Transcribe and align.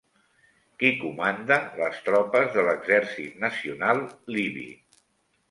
Qui 0.83 0.89
comanda 1.01 1.57
les 1.81 1.99
tropes 2.07 2.49
de 2.57 2.65
l'Exèrcit 2.69 3.37
Nacional 3.45 4.03
Libi? 4.39 4.67